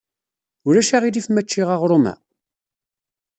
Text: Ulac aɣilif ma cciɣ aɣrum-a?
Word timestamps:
Ulac 0.67 0.89
aɣilif 0.95 1.27
ma 1.29 1.41
cciɣ 1.43 1.69
aɣrum-a? 1.75 2.13